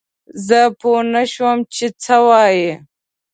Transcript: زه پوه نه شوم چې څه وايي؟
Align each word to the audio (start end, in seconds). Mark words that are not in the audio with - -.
زه 0.47 0.59
پوه 0.79 0.99
نه 1.13 1.23
شوم 1.33 1.57
چې 1.75 1.85
څه 2.03 2.15
وايي؟ 2.27 2.71